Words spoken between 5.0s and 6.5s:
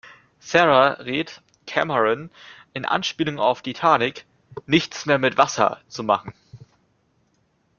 mehr mit Wasser" zu machen.